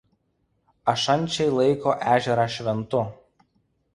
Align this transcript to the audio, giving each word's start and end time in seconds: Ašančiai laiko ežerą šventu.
Ašančiai 0.93 1.51
laiko 1.59 1.95
ežerą 2.15 2.47
šventu. 2.57 3.03